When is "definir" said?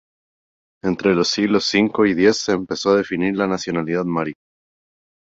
2.97-3.35